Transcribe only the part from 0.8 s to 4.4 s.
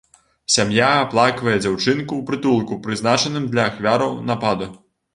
аплаквае дзяўчынку ў прытулку, прызначаным для ахвяраў